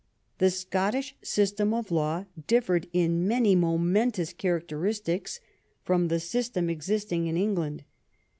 The 0.39 0.49
Scottish 0.49 1.15
system 1.21 1.75
of 1.75 1.91
law 1.91 2.25
differed 2.47 2.87
in 2.91 3.27
many 3.27 3.55
momen 3.55 4.11
tous 4.13 4.33
characteristics 4.33 5.39
from 5.83 6.07
the 6.07 6.19
system 6.19 6.71
existing 6.71 7.27
in 7.27 7.37
England. 7.37 7.83